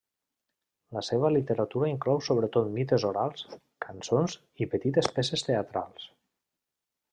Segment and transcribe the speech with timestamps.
[0.95, 3.45] La seva literatura inclou sobretot mites orals,
[3.87, 6.11] cançons i petites peces teatrals.